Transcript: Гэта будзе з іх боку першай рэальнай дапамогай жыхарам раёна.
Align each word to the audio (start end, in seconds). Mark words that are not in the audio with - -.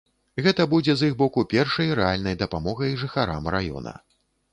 Гэта 0.45 0.63
будзе 0.69 0.95
з 1.01 1.09
іх 1.09 1.13
боку 1.19 1.43
першай 1.51 1.91
рэальнай 1.99 2.37
дапамогай 2.39 2.97
жыхарам 3.03 3.51
раёна. 3.57 3.93